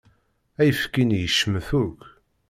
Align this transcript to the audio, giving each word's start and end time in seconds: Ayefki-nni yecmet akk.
Ayefki-nni 0.61 1.17
yecmet 1.23 1.67
akk. 1.81 2.01